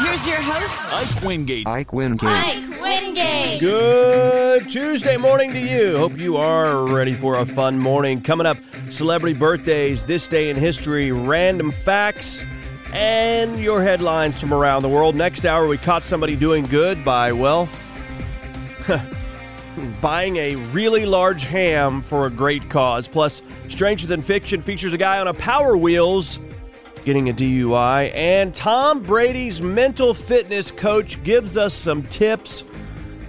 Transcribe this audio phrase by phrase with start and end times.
[0.00, 0.92] Here's your host.
[0.92, 1.66] Ike Wingate.
[1.66, 2.22] Ike Wingate.
[2.22, 3.60] Mike Wingate.
[3.60, 5.98] Good Tuesday morning to you.
[5.98, 8.22] Hope you are ready for a fun morning.
[8.22, 8.56] Coming up,
[8.88, 12.42] celebrity birthdays, this day in history, random facts,
[12.92, 15.14] and your headlines from around the world.
[15.14, 17.68] Next hour, we caught somebody doing good by, well,
[20.00, 23.08] buying a really large ham for a great cause.
[23.08, 26.38] Plus, Stranger Than Fiction features a guy on a Power Wheels
[27.04, 28.14] getting a DUI.
[28.14, 32.64] And Tom Brady's mental fitness coach gives us some tips.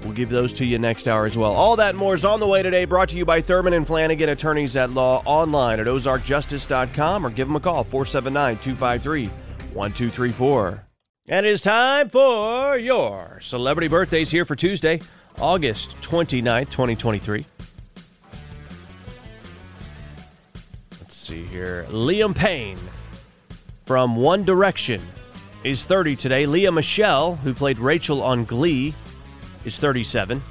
[0.04, 1.54] We'll give those to you next hour as well.
[1.54, 4.30] All that more is on the way today, brought to you by Thurman and Flanagan,
[4.30, 9.28] attorneys at law, online at ozarkjustice.com or give them a call, 479 253
[9.74, 10.86] 1234.
[11.28, 15.00] And it is time for your celebrity birthdays here for Tuesday,
[15.40, 17.46] August 29th, 2023.
[21.00, 21.88] Let's see here.
[21.90, 22.78] Liam Payne
[23.86, 25.02] from One Direction
[25.64, 26.46] is 30 today.
[26.46, 28.94] Lea Michele, who played Rachel on Glee,
[29.66, 30.42] is 37.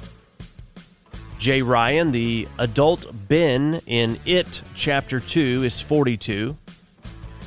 [1.37, 6.55] Jay Ryan, the adult Ben in It Chapter 2, is 42.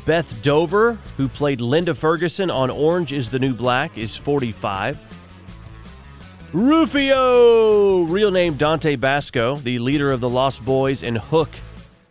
[0.05, 4.99] Beth Dover, who played Linda Ferguson on Orange is the New Black, is 45.
[6.53, 11.51] Rufio, real name Dante Basco, the leader of the Lost Boys in Hook,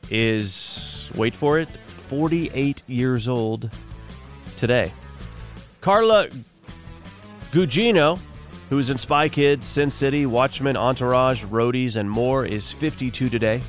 [0.09, 1.69] is, wait for it,
[2.05, 3.69] 48 years old
[4.57, 4.91] today.
[5.81, 6.29] Carla
[7.51, 8.19] Gugino,
[8.69, 13.61] who is in Spy Kids, Sin City, Watchmen, Entourage, Roadies, and more, is 52 today.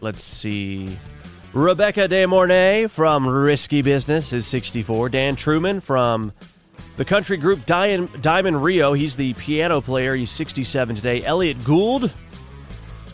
[0.00, 0.96] Let's see.
[1.52, 5.08] Rebecca De Mornay from Risky Business is 64.
[5.08, 6.32] Dan Truman from
[6.96, 11.22] the country group Diamond, Diamond Rio, he's the piano player, he's 67 today.
[11.24, 12.12] Elliot Gould,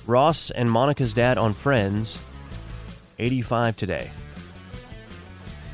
[0.06, 2.18] Ross and Monica's dad on Friends,
[3.18, 4.10] 85 today.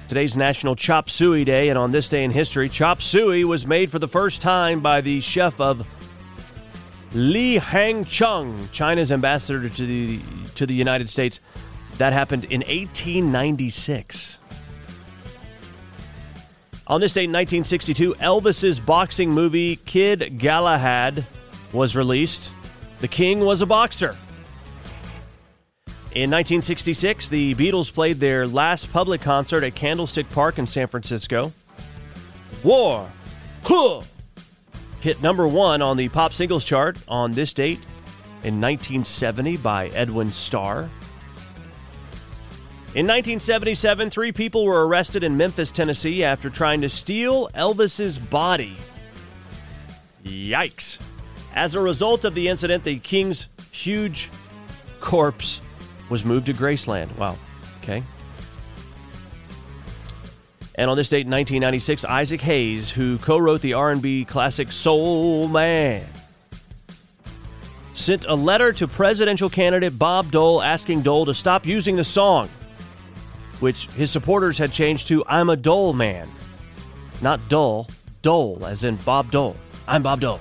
[0.08, 3.90] Today's National Chop Suey Day, and on this day in history, chop suey was made
[3.90, 5.86] for the first time by the chef of
[7.12, 10.20] Li Hang Chung, China's ambassador to the
[10.56, 11.40] to the United States.
[11.98, 14.38] That happened in 1896.
[16.86, 21.24] On this date in 1962, Elvis's boxing movie Kid Galahad
[21.72, 22.52] was released.
[23.00, 24.16] The King was a boxer.
[26.12, 31.52] In 1966, the Beatles played their last public concert at Candlestick Park in San Francisco.
[32.64, 33.08] War,
[33.62, 34.00] huh,
[35.00, 37.78] hit number one on the pop singles chart on this date
[38.42, 40.90] in 1970 by Edwin Starr.
[42.92, 48.76] In 1977, three people were arrested in Memphis, Tennessee after trying to steal Elvis's body.
[50.24, 50.98] Yikes.
[51.54, 54.30] As a result of the incident, the king's huge
[55.00, 55.60] corpse
[56.08, 57.16] was moved to Graceland.
[57.16, 57.36] Wow.
[57.82, 58.02] Okay.
[60.76, 66.06] And on this date in 1996, Isaac Hayes, who co-wrote the R&B classic Soul Man,
[67.92, 72.48] sent a letter to presidential candidate Bob Dole asking Dole to stop using the song,
[73.60, 76.30] which his supporters had changed to I'm a Dole Man.
[77.20, 77.86] Not Dole,
[78.22, 79.56] Dole, as in Bob Dole.
[79.86, 80.40] I'm Bob Dole.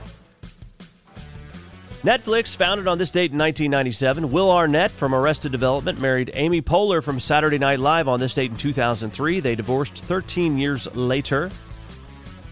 [2.03, 7.03] Netflix, founded on this date in 1997, Will Arnett from Arrested Development married Amy Poehler
[7.03, 9.41] from Saturday Night Live on this date in 2003.
[9.41, 11.49] They divorced 13 years later.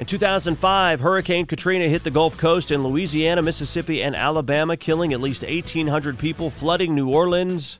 [0.01, 5.21] In 2005, Hurricane Katrina hit the Gulf Coast in Louisiana, Mississippi, and Alabama, killing at
[5.21, 7.79] least 1,800 people, flooding New Orleans,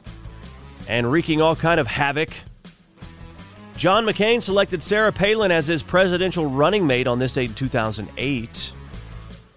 [0.88, 2.30] and wreaking all kind of havoc.
[3.76, 8.72] John McCain selected Sarah Palin as his presidential running mate on this date in 2008.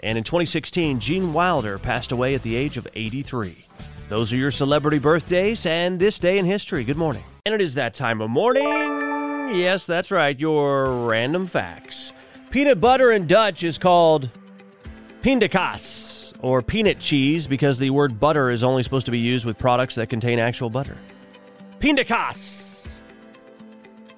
[0.03, 3.67] And in 2016, Gene Wilder passed away at the age of 83.
[4.09, 6.85] Those are your celebrity birthdays and this day in history.
[6.85, 7.25] Good morning.
[7.47, 9.11] And it is that time of morning
[9.53, 12.13] Yes, that's right, your random facts.
[12.51, 14.31] Peanut butter in Dutch is called
[15.23, 19.59] pindakaas, or peanut cheese, because the word butter is only supposed to be used with
[19.59, 20.97] products that contain actual butter.
[21.81, 22.87] Pindakaas!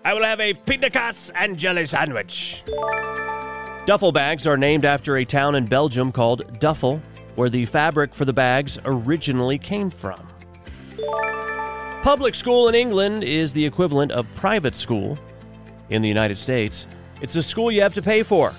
[0.05, 2.63] I will have a pindakaas and jelly sandwich.
[3.85, 7.03] Duffel bags are named after a town in Belgium called Duffel,
[7.35, 10.29] where the fabric for the bags originally came from.
[12.03, 15.19] Public school in England is the equivalent of private school
[15.91, 16.87] in the United States.
[17.21, 18.55] It's a school you have to pay for.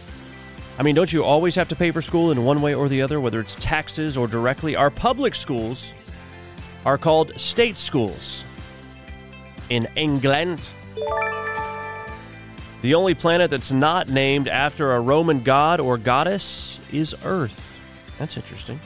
[0.77, 3.01] I mean, don't you always have to pay for school in one way or the
[3.01, 4.75] other, whether it's taxes or directly?
[4.75, 5.93] Our public schools
[6.85, 8.43] are called state schools
[9.69, 10.67] in England.
[12.83, 17.79] The only planet that's not named after a Roman god or goddess is Earth.
[18.19, 18.77] That's interesting.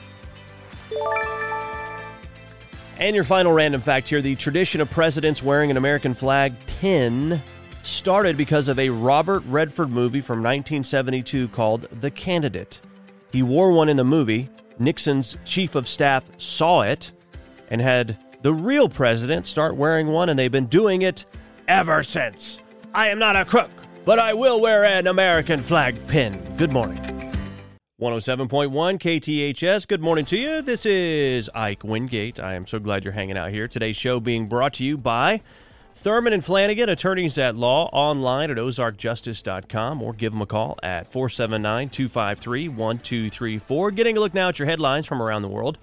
[3.00, 7.42] And your final random fact here the tradition of presidents wearing an American flag pin
[7.82, 12.80] started because of a Robert Redford movie from 1972 called The Candidate.
[13.32, 14.48] He wore one in the movie.
[14.78, 17.10] Nixon's chief of staff saw it
[17.68, 21.24] and had the real president start wearing one, and they've been doing it
[21.66, 22.60] ever since.
[22.94, 23.70] I am not a crook,
[24.08, 26.32] but I will wear an American flag pin.
[26.56, 26.96] Good morning.
[28.00, 29.86] 107.1 KTHS.
[29.86, 30.62] Good morning to you.
[30.62, 32.40] This is Ike Wingate.
[32.40, 33.68] I am so glad you're hanging out here.
[33.68, 35.42] Today's show being brought to you by
[35.94, 41.12] Thurman and Flanagan, attorneys at law, online at ozarkjustice.com or give them a call at
[41.12, 43.90] 479 253 1234.
[43.90, 45.76] Getting a look now at your headlines from around the world.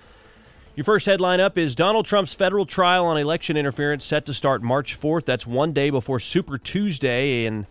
[0.75, 4.63] Your first headline up is Donald Trump's federal trial on election interference set to start
[4.63, 5.25] March 4th.
[5.25, 7.67] That's one day before Super Tuesday and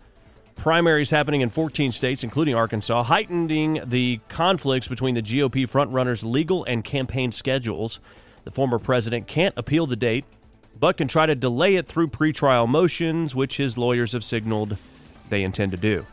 [0.55, 6.63] primaries happening in 14 states, including Arkansas, heightening the conflicts between the GOP frontrunners' legal
[6.65, 7.99] and campaign schedules.
[8.43, 10.25] The former president can't appeal the date,
[10.79, 14.77] but can try to delay it through pretrial motions, which his lawyers have signaled
[15.29, 16.05] they intend to do.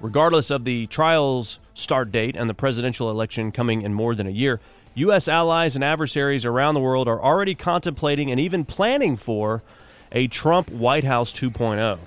[0.00, 4.30] Regardless of the trial's start date and the presidential election coming in more than a
[4.30, 4.60] year,
[4.94, 5.28] U.S.
[5.28, 9.62] allies and adversaries around the world are already contemplating and even planning for
[10.10, 11.98] a Trump White House 2.0.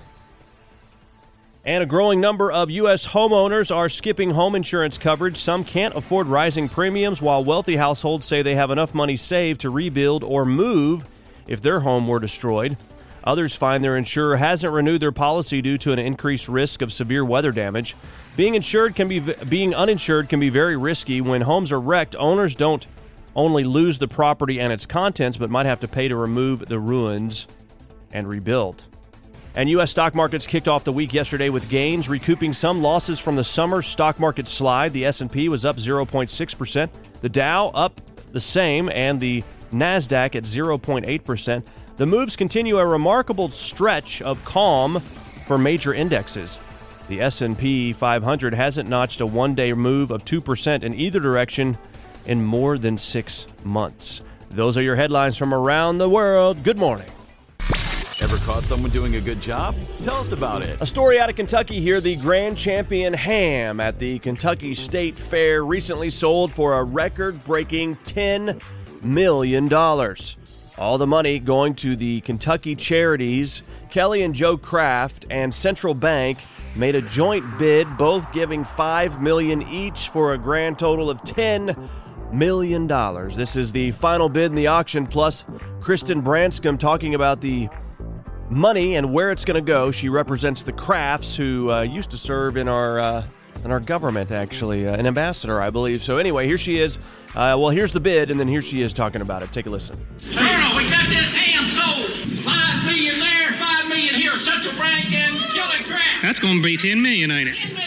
[1.64, 3.08] And a growing number of U.S.
[3.08, 5.36] homeowners are skipping home insurance coverage.
[5.36, 9.70] Some can't afford rising premiums, while wealthy households say they have enough money saved to
[9.70, 11.04] rebuild or move
[11.46, 12.76] if their home were destroyed.
[13.22, 17.24] Others find their insurer hasn't renewed their policy due to an increased risk of severe
[17.24, 17.94] weather damage.
[18.36, 21.20] Being insured can be being uninsured can be very risky.
[21.20, 22.84] When homes are wrecked, owners don't
[23.36, 26.80] only lose the property and its contents, but might have to pay to remove the
[26.80, 27.46] ruins
[28.12, 28.88] and rebuild.
[29.54, 29.90] And U.S.
[29.90, 33.82] stock markets kicked off the week yesterday with gains, recouping some losses from the summer
[33.82, 34.92] stock market slide.
[34.92, 36.90] The S&P was up 0.6 percent,
[37.20, 38.00] the Dow up
[38.32, 41.68] the same, and the Nasdaq at 0.8 percent.
[41.96, 45.00] The moves continue a remarkable stretch of calm
[45.46, 46.58] for major indexes.
[47.08, 51.76] The S&P 500 hasn't notched a one-day move of 2% in either direction
[52.24, 54.22] in more than 6 months.
[54.50, 56.62] Those are your headlines from around the world.
[56.62, 57.08] Good morning.
[58.44, 59.76] Caught someone doing a good job?
[59.98, 60.80] Tell us about it.
[60.80, 62.00] A story out of Kentucky here.
[62.00, 67.96] The grand champion ham at the Kentucky State Fair recently sold for a record breaking
[67.98, 68.60] $10
[69.00, 69.72] million.
[70.76, 73.62] All the money going to the Kentucky charities.
[73.90, 76.38] Kelly and Joe Craft and Central Bank
[76.74, 81.88] made a joint bid, both giving 5 million each for a grand total of $10
[82.32, 82.88] million.
[83.36, 85.44] This is the final bid in the auction, plus
[85.80, 87.68] Kristen Branscombe talking about the
[88.50, 89.90] money and where it's going to go.
[89.90, 93.24] She represents the Crafts, who uh, used to serve in our uh,
[93.64, 96.02] in our government, actually, uh, an ambassador, I believe.
[96.02, 96.98] So anyway, here she is.
[97.34, 99.52] Uh, well, here's the bid, and then here she is talking about it.
[99.52, 99.96] Take a listen.
[100.34, 102.10] Colonel, we got this ham sold.
[102.40, 104.34] Five million there, five million here.
[104.34, 106.22] Central Bank and Kelly Craft.
[106.22, 107.81] That's going to be 10 million, ain't it?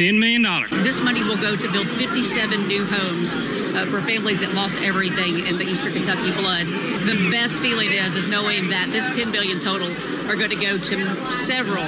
[0.00, 0.42] Ten million.
[0.42, 0.70] 10 million dollars.
[0.82, 5.46] This money will go to build 57 new homes uh, for families that lost everything
[5.46, 6.80] in the Eastern Kentucky floods.
[6.80, 9.90] The best feeling is is knowing that this 10 billion total
[10.26, 11.84] are going to go to several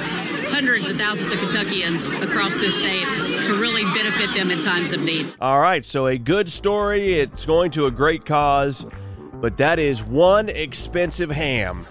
[0.51, 3.03] hundreds of thousands of Kentuckians across this state
[3.45, 5.33] to really benefit them in times of need.
[5.41, 7.19] All right, so a good story.
[7.19, 8.85] It's going to a great cause,
[9.33, 11.81] but that is one expensive ham.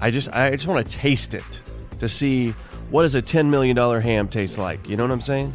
[0.00, 1.62] I just I just want to taste it
[2.00, 2.52] to see
[2.90, 4.88] what does a ten million dollar ham taste like.
[4.88, 5.54] You know what I'm saying?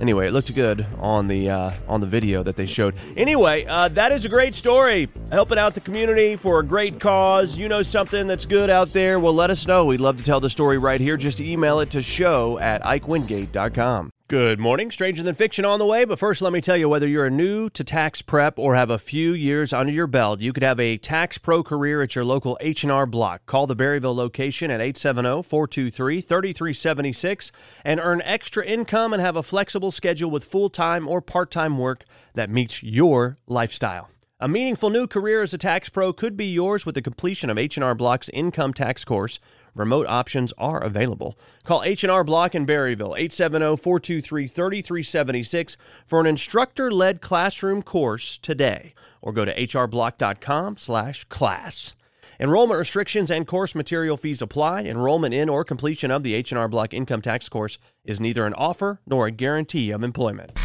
[0.00, 2.94] Anyway, it looked good on the uh, on the video that they showed.
[3.16, 7.56] Anyway, uh, that is a great story, helping out the community for a great cause.
[7.56, 9.20] You know something that's good out there?
[9.20, 9.84] Well, let us know.
[9.84, 11.16] We'd love to tell the story right here.
[11.16, 14.13] Just email it to show at ikewingate.com.
[14.26, 14.90] Good morning.
[14.90, 17.68] Stranger Than Fiction on the way, but first let me tell you whether you're new
[17.68, 20.96] to tax prep or have a few years under your belt, you could have a
[20.96, 23.44] tax pro career at your local H&R Block.
[23.44, 27.50] Call the Berryville location at 870-423-3376
[27.84, 32.48] and earn extra income and have a flexible schedule with full-time or part-time work that
[32.48, 34.08] meets your lifestyle.
[34.40, 37.58] A meaningful new career as a tax pro could be yours with the completion of
[37.58, 39.38] H&R Block's income tax course.
[39.74, 41.36] Remote options are available.
[41.64, 45.76] Call H&R Block in Berryville 870-423-3376
[46.06, 51.94] for an instructor-led classroom course today or go to hrblock.com/class.
[52.40, 54.82] Enrollment restrictions and course material fees apply.
[54.82, 59.00] Enrollment in or completion of the H&R Block income tax course is neither an offer
[59.06, 60.58] nor a guarantee of employment.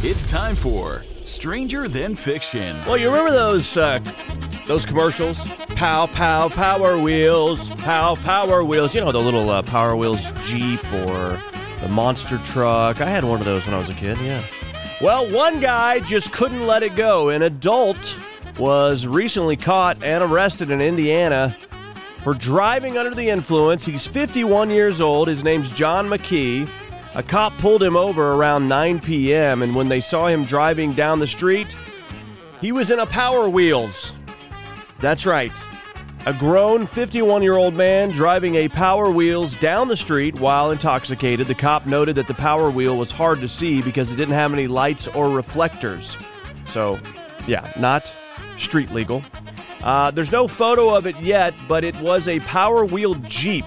[0.00, 2.76] It's time for Stranger Than Fiction.
[2.86, 3.98] Well, you remember those uh,
[4.68, 5.48] those commercials?
[5.74, 8.94] Pow pow power wheels, pow power wheels.
[8.94, 11.40] You know the little uh, Power Wheels Jeep or
[11.80, 13.00] the monster truck.
[13.00, 14.16] I had one of those when I was a kid.
[14.18, 14.40] Yeah.
[15.00, 17.30] Well, one guy just couldn't let it go.
[17.30, 18.16] An adult
[18.56, 21.56] was recently caught and arrested in Indiana
[22.22, 23.84] for driving under the influence.
[23.84, 25.26] He's 51 years old.
[25.26, 26.68] His name's John McKee.
[27.18, 31.18] A cop pulled him over around 9 p.m., and when they saw him driving down
[31.18, 31.76] the street,
[32.60, 34.12] he was in a Power Wheels.
[35.00, 35.50] That's right.
[36.26, 41.48] A grown 51 year old man driving a Power Wheels down the street while intoxicated.
[41.48, 44.52] The cop noted that the Power Wheel was hard to see because it didn't have
[44.52, 46.16] any lights or reflectors.
[46.66, 47.00] So,
[47.48, 48.14] yeah, not
[48.58, 49.24] street legal.
[49.82, 53.64] Uh, there's no photo of it yet, but it was a Power Wheel Jeep.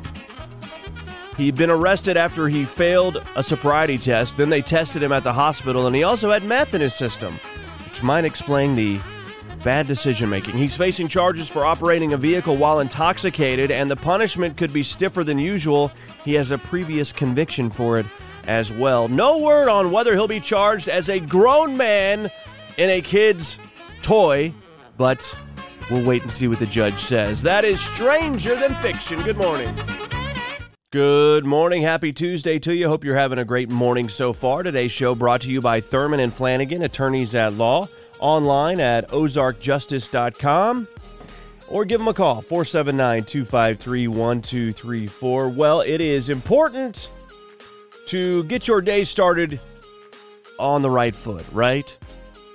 [1.41, 4.37] He'd been arrested after he failed a sobriety test.
[4.37, 7.33] Then they tested him at the hospital, and he also had meth in his system,
[7.83, 8.99] which might explain the
[9.63, 10.55] bad decision making.
[10.55, 15.23] He's facing charges for operating a vehicle while intoxicated, and the punishment could be stiffer
[15.23, 15.91] than usual.
[16.23, 18.05] He has a previous conviction for it
[18.45, 19.07] as well.
[19.07, 22.29] No word on whether he'll be charged as a grown man
[22.77, 23.57] in a kid's
[24.03, 24.53] toy,
[24.95, 25.35] but
[25.89, 27.41] we'll wait and see what the judge says.
[27.41, 29.23] That is Stranger Than Fiction.
[29.23, 29.75] Good morning.
[30.91, 31.83] Good morning.
[31.83, 32.89] Happy Tuesday to you.
[32.89, 34.61] Hope you're having a great morning so far.
[34.61, 37.87] Today's show brought to you by Thurman and Flanagan, attorneys at law,
[38.19, 40.89] online at ozarkjustice.com
[41.69, 45.47] or give them a call 479 253 1234.
[45.47, 47.07] Well, it is important
[48.07, 49.61] to get your day started
[50.59, 51.97] on the right foot, right?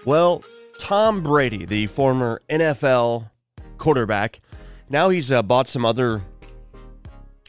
[0.04, 0.44] Well,
[0.78, 3.30] Tom Brady, the former NFL
[3.78, 4.42] quarterback,
[4.90, 6.20] now he's uh, bought some other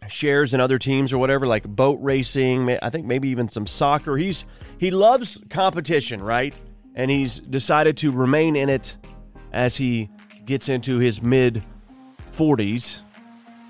[0.07, 2.77] shares in other teams or whatever, like boat racing.
[2.81, 4.17] I think maybe even some soccer.
[4.17, 4.45] He's
[4.77, 6.55] he loves competition, right?
[6.95, 8.97] And he's decided to remain in it
[9.51, 10.09] as he
[10.45, 11.63] gets into his mid
[12.35, 13.01] 40s.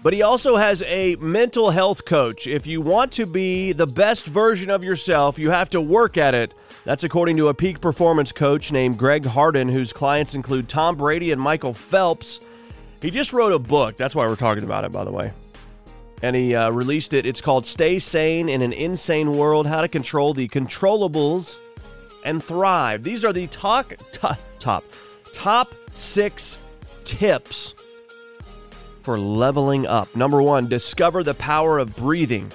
[0.03, 2.47] But he also has a mental health coach.
[2.47, 6.33] If you want to be the best version of yourself, you have to work at
[6.33, 6.53] it.
[6.85, 11.31] That's according to a peak performance coach named Greg Harden, whose clients include Tom Brady
[11.31, 12.39] and Michael Phelps.
[13.01, 13.97] He just wrote a book.
[13.97, 15.33] That's why we're talking about it, by the way
[16.21, 17.25] and he uh, released it.
[17.25, 21.57] It's called Stay Sane in an Insane World How to Control the Controllables
[22.25, 23.03] and Thrive.
[23.03, 24.83] These are the top, top, top,
[25.33, 26.57] top six
[27.05, 27.73] tips
[29.01, 30.13] for leveling up.
[30.15, 32.51] Number one, discover the power of breathing.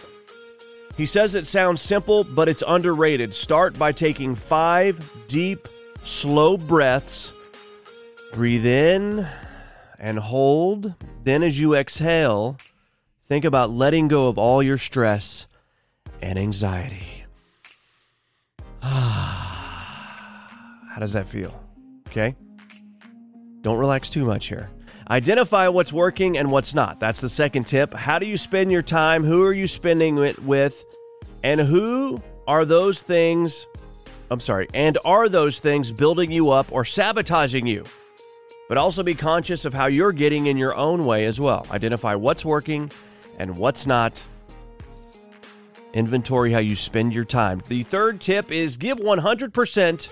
[0.97, 3.33] He says it sounds simple, but it's underrated.
[3.33, 5.67] Start by taking five deep,
[6.05, 7.33] slow breaths.
[8.35, 9.27] Breathe in
[9.99, 10.95] and hold.
[11.25, 12.59] Then, as you exhale,
[13.33, 15.47] Think about letting go of all your stress
[16.21, 17.25] and anxiety.
[18.83, 21.59] How does that feel?
[22.09, 22.37] Okay?
[23.63, 24.69] Don't relax too much here.
[25.09, 27.01] Identify what's working and what's not.
[27.01, 27.95] That's the second tip.
[27.95, 29.25] How do you spend your time?
[29.25, 30.85] Who are you spending it with?
[31.43, 33.67] And who are those things?
[34.31, 34.69] I'm sorry.
[34.75, 37.85] And are those things building you up or sabotaging you?
[38.69, 41.67] But also be conscious of how you're getting in your own way as well.
[41.71, 42.91] Identify what's working
[43.39, 44.23] and what's not.
[45.95, 47.63] Inventory how you spend your time.
[47.69, 50.11] The third tip is give 100%.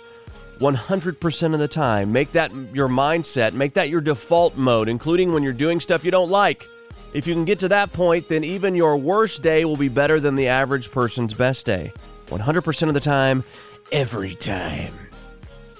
[0.61, 2.13] 100% of the time.
[2.13, 6.11] Make that your mindset, make that your default mode, including when you're doing stuff you
[6.11, 6.67] don't like.
[7.15, 10.21] If you can get to that point, then even your worst day will be better
[10.21, 11.93] than the average person's best day.
[12.27, 13.43] 100% of the time,
[13.91, 14.93] every time.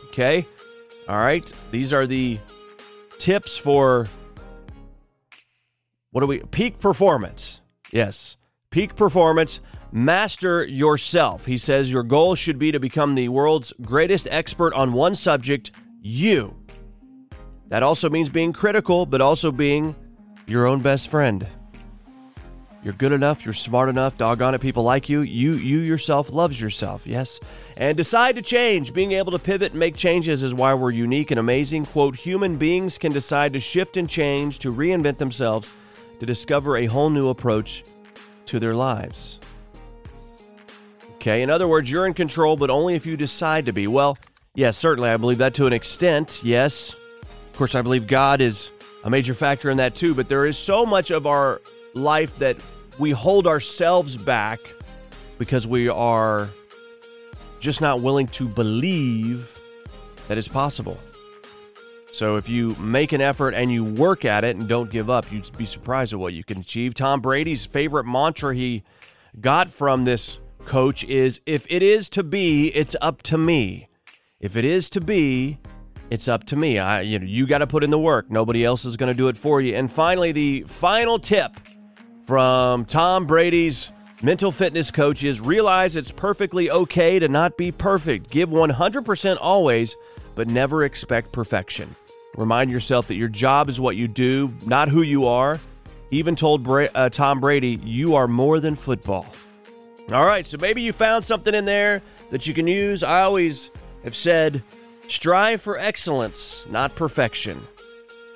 [0.09, 0.47] Okay?
[1.09, 1.53] All right.
[1.71, 2.39] These are the
[3.19, 4.09] tips for
[6.11, 7.61] what do we peak performance?
[7.93, 8.37] Yes.
[8.71, 9.61] Peak performance.
[9.93, 11.47] Master yourself.
[11.47, 15.73] He says your goal should be to become the world's greatest expert on one subject,
[16.01, 16.57] you.
[17.69, 19.95] That also means being critical, but also being
[20.47, 21.47] your own best friend.
[22.83, 25.21] You're good enough, you're smart enough, doggone it, people like you.
[25.21, 27.39] You you yourself loves yourself, yes.
[27.77, 28.95] And decide to change.
[28.95, 31.85] Being able to pivot and make changes is why we're unique and amazing.
[31.85, 35.71] Quote, human beings can decide to shift and change, to reinvent themselves,
[36.21, 37.83] to discover a whole new approach
[38.47, 39.41] to their lives.
[41.17, 43.87] Okay, in other words, you're in control, but only if you decide to be.
[43.87, 44.17] Well,
[44.55, 46.93] yes, certainly I believe that to an extent, yes.
[46.93, 48.71] Of course, I believe God is
[49.05, 51.61] a major factor in that too, but there is so much of our
[51.95, 52.57] life that
[52.99, 54.61] we hold ourselves back
[55.39, 56.49] because we are
[57.61, 59.59] just not willing to believe
[60.29, 60.99] that it's possible.
[62.13, 65.31] So if you make an effort and you work at it and don't give up,
[65.33, 66.95] you'd be surprised at what you can achieve.
[66.95, 68.83] Tom Brady's favorite mantra he
[69.41, 73.89] got from this coach is if it is to be, it's up to me.
[74.41, 75.59] If it is to be,
[76.11, 76.79] it's up to me.
[76.79, 78.31] I you know, you got to put in the work.
[78.31, 79.77] Nobody else is going to do it for you.
[79.77, 81.57] And finally, the final tip
[82.25, 88.31] from Tom Brady's mental fitness coach is realize it's perfectly okay to not be perfect.
[88.31, 89.97] Give 100% always,
[90.35, 91.95] but never expect perfection.
[92.37, 95.59] Remind yourself that your job is what you do, not who you are.
[96.11, 99.27] Even told Bra- uh, Tom Brady, you are more than football.
[100.13, 103.03] All right, so maybe you found something in there that you can use.
[103.03, 103.71] I always
[104.03, 104.63] have said,
[105.07, 107.61] strive for excellence, not perfection,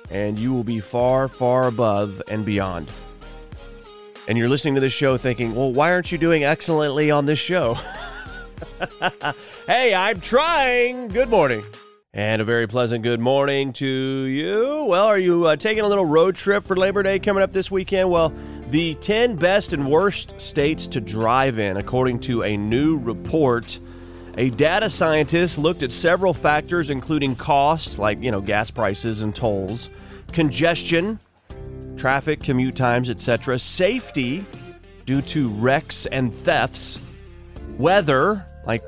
[0.09, 2.89] and you will be far, far above and beyond.
[4.27, 7.39] And you're listening to this show thinking, well, why aren't you doing excellently on this
[7.39, 7.77] show?
[9.67, 11.09] hey, I'm trying.
[11.09, 11.63] Good morning.
[12.15, 14.85] And a very pleasant good morning to you.
[14.85, 17.69] Well, are you uh, taking a little road trip for Labor Day coming up this
[17.69, 18.09] weekend?
[18.09, 18.31] Well,
[18.69, 23.81] the 10 best and worst states to drive in, according to a new report.
[24.37, 29.35] A data scientist looked at several factors, including costs, like, you know, gas prices and
[29.35, 29.89] tolls,
[30.31, 31.19] congestion,
[31.97, 34.45] traffic, commute times, etc., safety
[35.05, 36.97] due to wrecks and thefts,
[37.77, 38.81] weather, like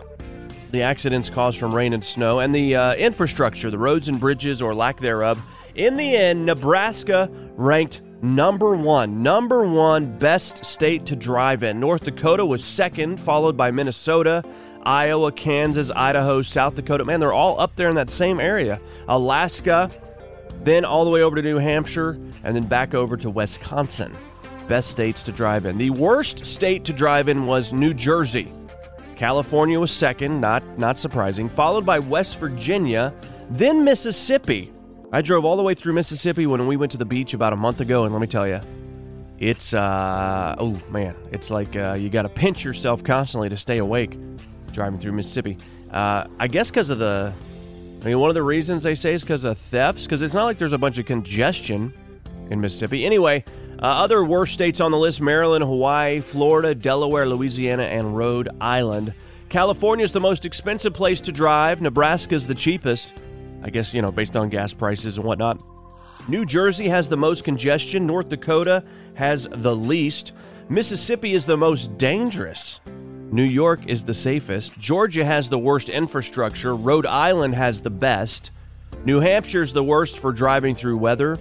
[0.71, 4.61] the accidents caused from rain and snow, and the uh, infrastructure, the roads and bridges
[4.61, 5.41] or lack thereof.
[5.75, 11.79] In the end, Nebraska ranked number one, number one best state to drive in.
[11.79, 14.43] North Dakota was second, followed by Minnesota.
[14.83, 17.03] Iowa, Kansas, Idaho, South Dakota.
[17.03, 18.79] Man, they're all up there in that same area.
[19.09, 19.91] Alaska,
[20.63, 22.11] then all the way over to New Hampshire,
[22.43, 24.15] and then back over to Wisconsin.
[24.67, 25.77] Best states to drive in.
[25.77, 28.51] The worst state to drive in was New Jersey.
[29.17, 33.11] California was second, not not surprising, followed by West Virginia,
[33.49, 34.71] then Mississippi.
[35.11, 37.55] I drove all the way through Mississippi when we went to the beach about a
[37.55, 38.61] month ago, and let me tell you,
[39.39, 43.79] it's uh oh man, it's like uh, you got to pinch yourself constantly to stay
[43.79, 44.17] awake
[44.71, 45.57] driving through Mississippi.
[45.91, 47.33] Uh, I guess because of the,
[48.01, 50.43] I mean, one of the reasons they say is because of thefts, because it's not
[50.43, 51.91] like there's a bunch of congestion
[52.51, 53.03] in Mississippi.
[53.03, 53.43] Anyway,
[53.79, 59.13] uh, other worst states on the list Maryland, Hawaii, Florida, Delaware, Louisiana, and Rhode Island.
[59.49, 61.81] California is the most expensive place to drive.
[61.81, 63.13] Nebraska is the cheapest,
[63.61, 65.61] I guess, you know, based on gas prices and whatnot.
[66.27, 68.05] New Jersey has the most congestion.
[68.05, 70.33] North Dakota has the least.
[70.69, 72.81] Mississippi is the most dangerous.
[73.31, 74.79] New York is the safest.
[74.79, 76.75] Georgia has the worst infrastructure.
[76.75, 78.51] Rhode Island has the best.
[79.05, 81.37] New Hampshire's the worst for driving through weather.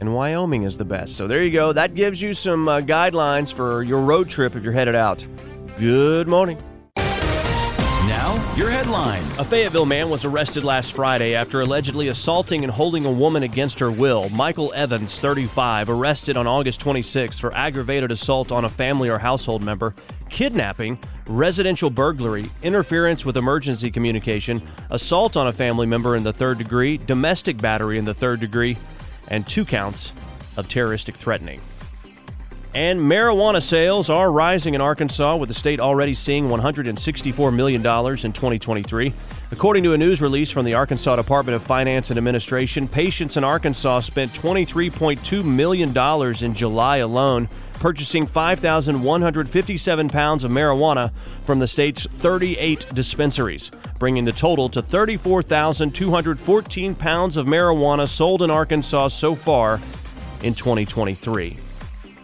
[0.00, 1.16] And Wyoming is the best.
[1.16, 1.72] So there you go.
[1.72, 5.24] That gives you some uh, guidelines for your road trip if you're headed out.
[5.78, 6.58] Good morning.
[6.96, 9.40] Now, your headlines.
[9.40, 13.78] A Fayetteville man was arrested last Friday after allegedly assaulting and holding a woman against
[13.78, 14.28] her will.
[14.28, 19.62] Michael Evans, 35, arrested on August 26 for aggravated assault on a family or household
[19.62, 19.94] member,
[20.28, 26.58] kidnapping, residential burglary, interference with emergency communication, assault on a family member in the third
[26.58, 28.76] degree, domestic battery in the third degree,
[29.28, 30.12] and two counts
[30.56, 31.60] of terroristic threatening.
[32.74, 38.32] And marijuana sales are rising in Arkansas, with the state already seeing $164 million in
[38.32, 39.12] 2023.
[39.52, 43.44] According to a news release from the Arkansas Department of Finance and Administration, patients in
[43.44, 45.96] Arkansas spent $23.2 million
[46.44, 51.12] in July alone, purchasing 5,157 pounds of marijuana
[51.44, 58.50] from the state's 38 dispensaries, bringing the total to 34,214 pounds of marijuana sold in
[58.50, 59.74] Arkansas so far
[60.42, 61.58] in 2023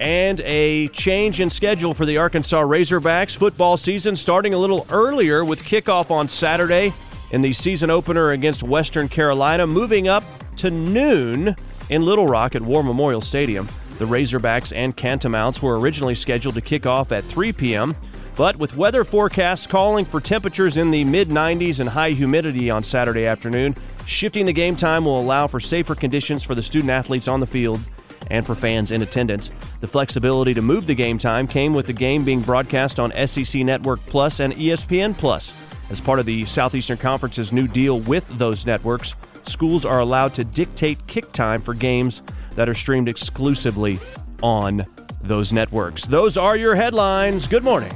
[0.00, 5.44] and a change in schedule for the Arkansas Razorbacks football season starting a little earlier
[5.44, 6.94] with kickoff on Saturday
[7.32, 10.24] in the season opener against Western Carolina, moving up
[10.56, 11.54] to noon
[11.90, 13.68] in Little Rock at War Memorial Stadium.
[13.98, 17.94] The Razorbacks and Catamounts were originally scheduled to kick off at 3 p.m.,
[18.36, 22.82] but with weather forecasts calling for temperatures in the mid 90s and high humidity on
[22.82, 27.28] Saturday afternoon, shifting the game time will allow for safer conditions for the student athletes
[27.28, 27.84] on the field
[28.30, 29.50] and for fans in attendance.
[29.80, 33.62] The flexibility to move the game time came with the game being broadcast on SEC
[33.62, 35.52] Network Plus and ESPN Plus.
[35.90, 40.44] As part of the Southeastern Conference's new deal with those networks, schools are allowed to
[40.44, 42.22] dictate kick time for games
[42.54, 43.98] that are streamed exclusively
[44.42, 44.86] on
[45.22, 46.06] those networks.
[46.06, 47.46] Those are your headlines.
[47.46, 47.92] Good morning.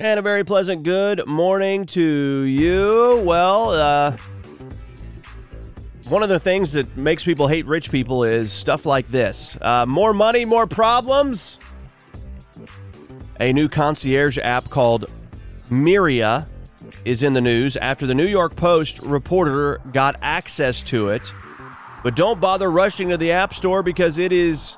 [0.00, 3.22] And a very pleasant good morning to you.
[3.24, 4.16] Well, uh,
[6.08, 9.86] one of the things that makes people hate rich people is stuff like this uh,
[9.86, 11.58] more money, more problems.
[13.40, 15.06] A new concierge app called
[15.70, 16.46] Myria
[17.04, 21.34] is in the news after the New York Post reporter got access to it.
[22.02, 24.76] But don't bother rushing to the App Store because it is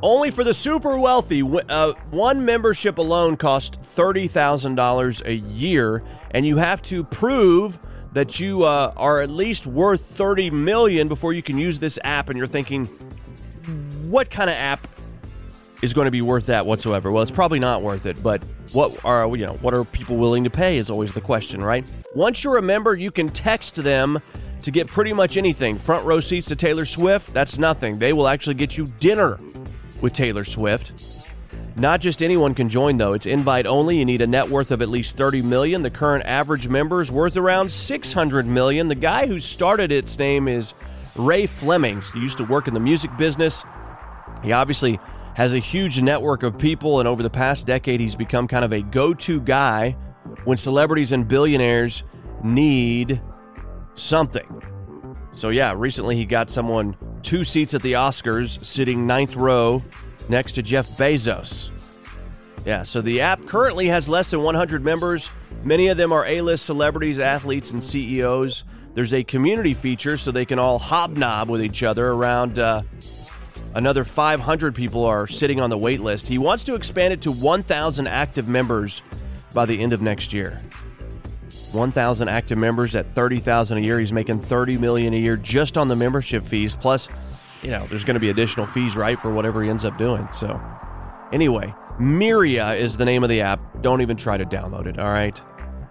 [0.00, 1.42] only for the super wealthy.
[1.42, 7.78] Uh, one membership alone costs $30,000 a year, and you have to prove
[8.16, 12.30] that you uh, are at least worth 30 million before you can use this app
[12.30, 12.86] and you're thinking
[14.08, 14.88] what kind of app
[15.82, 17.12] is going to be worth that whatsoever?
[17.12, 20.44] Well it's probably not worth it but what are you know what are people willing
[20.44, 21.86] to pay is always the question right?
[22.14, 24.18] Once you're a member you can text them
[24.62, 25.76] to get pretty much anything.
[25.76, 27.98] Front row seats to taylor swift that's nothing.
[27.98, 29.38] They will actually get you dinner
[30.00, 31.26] with taylor swift
[31.76, 33.12] not just anyone can join though.
[33.12, 33.98] It's invite only.
[33.98, 35.82] You need a net worth of at least 30 million.
[35.82, 38.88] The current average member is worth around 600 million.
[38.88, 40.72] The guy who started its name is
[41.14, 42.10] Ray Flemings.
[42.10, 43.62] He used to work in the music business.
[44.42, 44.98] He obviously
[45.34, 48.72] has a huge network of people and over the past decade he's become kind of
[48.72, 49.92] a go-to guy
[50.44, 52.04] when celebrities and billionaires
[52.42, 53.20] need
[53.94, 54.62] something.
[55.34, 59.82] So yeah, recently he got someone two seats at the Oscars sitting ninth row
[60.28, 61.70] next to Jeff Bezos.
[62.64, 65.30] Yeah, so the app currently has less than 100 members.
[65.62, 68.64] Many of them are A list celebrities, athletes, and CEOs.
[68.94, 72.06] There's a community feature so they can all hobnob with each other.
[72.06, 72.82] Around uh,
[73.74, 76.26] another 500 people are sitting on the wait list.
[76.26, 79.02] He wants to expand it to 1,000 active members
[79.52, 80.58] by the end of next year.
[81.72, 84.00] 1,000 active members at 30,000 a year.
[84.00, 86.74] He's making 30 million a year just on the membership fees.
[86.74, 87.08] Plus,
[87.66, 90.28] you know, there's going to be additional fees, right, for whatever he ends up doing.
[90.30, 90.60] So,
[91.32, 93.82] anyway, Myria is the name of the app.
[93.82, 95.40] Don't even try to download it, all right?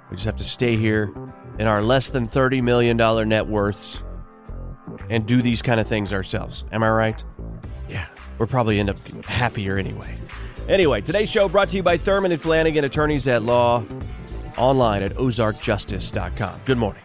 [0.10, 1.14] We just have to stay here
[1.60, 2.96] in our less than $30 million
[3.28, 4.04] net worths
[5.10, 6.64] and do these kind of things ourselves.
[6.72, 7.22] Am I right?
[7.90, 8.08] Yeah,
[8.40, 10.16] we'll probably end up happier anyway.
[10.70, 13.84] Anyway, today's show brought to you by Thurman and Flanagan, attorneys at law,
[14.58, 16.62] online at ozarkjustice.com.
[16.64, 17.05] Good morning.